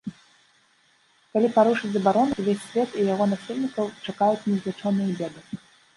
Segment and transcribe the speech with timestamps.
[1.35, 5.63] Калі парушыць забарону, увесь свет і яго насельнікаў чакаюць незлічоныя беды.